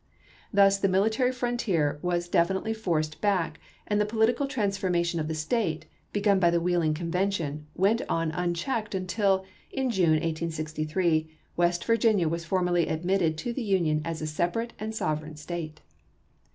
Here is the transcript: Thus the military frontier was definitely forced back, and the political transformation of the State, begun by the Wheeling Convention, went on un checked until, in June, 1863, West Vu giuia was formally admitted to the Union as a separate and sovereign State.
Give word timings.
Thus 0.51 0.79
the 0.79 0.87
military 0.87 1.31
frontier 1.31 1.99
was 2.01 2.27
definitely 2.27 2.73
forced 2.73 3.21
back, 3.21 3.59
and 3.85 4.01
the 4.01 4.05
political 4.07 4.47
transformation 4.47 5.19
of 5.19 5.27
the 5.27 5.35
State, 5.35 5.85
begun 6.11 6.39
by 6.39 6.49
the 6.49 6.59
Wheeling 6.59 6.95
Convention, 6.95 7.67
went 7.75 8.01
on 8.09 8.31
un 8.31 8.55
checked 8.55 8.95
until, 8.95 9.45
in 9.71 9.91
June, 9.91 10.13
1863, 10.17 11.29
West 11.55 11.85
Vu 11.85 11.97
giuia 11.97 12.27
was 12.27 12.45
formally 12.45 12.87
admitted 12.87 13.37
to 13.37 13.53
the 13.53 13.61
Union 13.61 14.01
as 14.03 14.23
a 14.23 14.25
separate 14.25 14.73
and 14.79 14.95
sovereign 14.95 15.35
State. 15.35 15.81